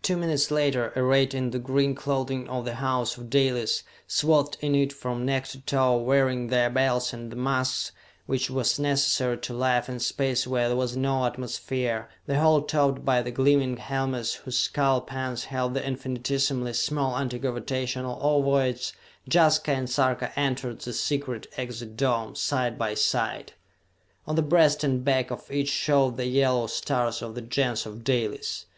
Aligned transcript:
Two 0.00 0.16
minutes 0.16 0.50
later, 0.50 0.90
arrayed 0.96 1.34
in 1.34 1.50
the 1.50 1.58
green 1.58 1.94
clothing 1.94 2.48
of 2.48 2.64
the 2.64 2.76
House 2.76 3.18
of 3.18 3.28
Dalis, 3.28 3.82
swathed 4.06 4.56
in 4.62 4.74
it 4.74 4.90
from 4.90 5.26
neck 5.26 5.48
to 5.48 5.60
toe, 5.60 5.98
wearing 5.98 6.46
their 6.46 6.70
belts 6.70 7.12
and 7.12 7.30
the 7.30 7.36
masks 7.36 7.92
which 8.24 8.48
were 8.48 8.64
necessary 8.78 9.36
to 9.36 9.52
life 9.52 9.86
in 9.86 10.00
space 10.00 10.46
where 10.46 10.68
there 10.68 10.78
was 10.78 10.96
no 10.96 11.26
atmosphere, 11.26 12.08
the 12.24 12.40
whole 12.40 12.62
topped 12.62 13.04
by 13.04 13.20
the 13.20 13.30
gleaming 13.30 13.76
helmets 13.76 14.32
whose 14.32 14.58
skull 14.58 15.02
pans 15.02 15.44
held 15.44 15.74
the 15.74 15.86
infinitesimally 15.86 16.72
small 16.72 17.14
anti 17.18 17.36
gravitational 17.38 18.18
ovoids, 18.22 18.94
Jaska 19.30 19.72
and 19.72 19.90
Sarka 19.90 20.32
entered 20.40 20.80
the 20.80 20.94
secret 20.94 21.46
exit 21.58 21.98
dome, 21.98 22.34
side 22.34 22.78
by 22.78 22.94
side. 22.94 23.52
On 24.26 24.36
the 24.36 24.40
breast 24.40 24.82
and 24.82 25.04
back 25.04 25.30
of 25.30 25.50
each 25.52 25.68
showed 25.68 26.16
the 26.16 26.24
yellow 26.28 26.66
stars 26.66 27.20
of 27.20 27.34
the 27.34 27.42
Gens 27.42 27.84
of 27.84 28.02
Dalis. 28.04 28.64